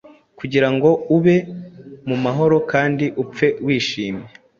[0.39, 1.51] Kugira ngo ubeho
[2.07, 4.29] mu mahoro kandi upfe wishimye'.